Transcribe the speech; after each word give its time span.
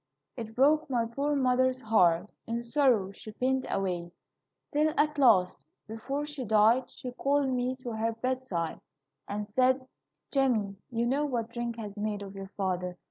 It 0.35 0.55
broke 0.55 0.89
my 0.89 1.05
poor 1.05 1.35
mother's 1.35 1.79
heart. 1.81 2.27
In 2.47 2.63
sorrow 2.63 3.11
she 3.11 3.33
pined 3.33 3.67
away, 3.69 4.11
till, 4.73 4.95
at 4.97 5.19
last, 5.19 5.63
before 5.85 6.25
she 6.25 6.43
died, 6.43 6.85
she 6.89 7.11
called 7.11 7.49
me 7.49 7.75
to 7.83 7.91
her 7.91 8.13
bedside, 8.13 8.81
and 9.27 9.47
said: 9.47 9.87
'Jamie, 10.31 10.75
you 10.89 11.05
know 11.05 11.25
what 11.25 11.49
drink 11.51 11.77
has 11.77 11.97
made 11.97 12.23
of 12.23 12.33
your 12.33 12.49
father. 12.57 12.97